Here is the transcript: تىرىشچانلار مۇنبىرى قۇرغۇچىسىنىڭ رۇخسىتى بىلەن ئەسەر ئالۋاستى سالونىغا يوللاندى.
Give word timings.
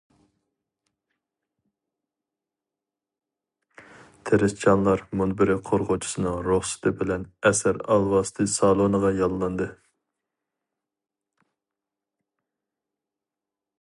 تىرىشچانلار 4.29 5.03
مۇنبىرى 5.21 5.57
قۇرغۇچىسىنىڭ 5.69 6.39
رۇخسىتى 6.47 6.95
بىلەن 7.03 7.27
ئەسەر 7.51 7.81
ئالۋاستى 7.97 8.49
سالونىغا 8.57 9.13
يوللاندى. 9.21 9.71